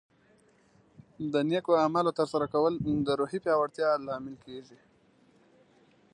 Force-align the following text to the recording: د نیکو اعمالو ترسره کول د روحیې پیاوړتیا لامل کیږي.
د 1.33 1.35
نیکو 1.49 1.73
اعمالو 1.83 2.11
ترسره 2.19 2.45
کول 2.53 2.73
د 3.07 3.09
روحیې 3.19 3.39
پیاوړتیا 3.45 3.87
لامل 4.07 4.35
کیږي. 4.45 4.79